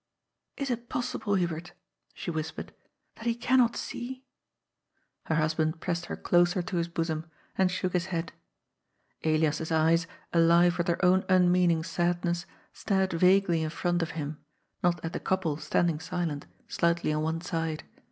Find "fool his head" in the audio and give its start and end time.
7.91-8.33